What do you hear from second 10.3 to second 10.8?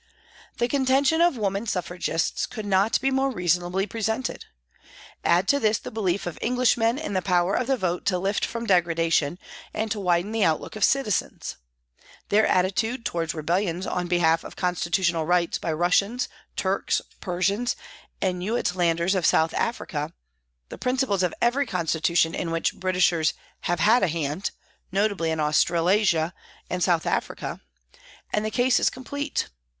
the out look